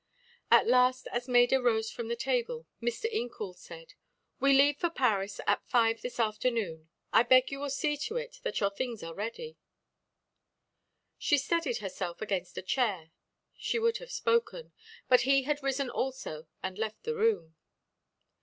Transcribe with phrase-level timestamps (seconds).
[0.49, 3.05] At last as Maida rose from the table Mr.
[3.13, 3.93] Incoul said:
[4.39, 6.89] "We leave for Paris at five this afternoon.
[7.13, 9.57] I beg you will see to it that your things are ready."
[11.19, 13.11] She steadied herself against a chair,
[13.55, 14.73] she would have spoken,
[15.07, 17.53] but he had risen also and left the room.